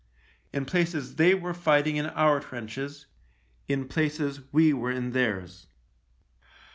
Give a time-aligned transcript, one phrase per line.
[0.51, 3.05] In places they were fighting in our trenches—
[3.71, 5.67] in places we were in theirs.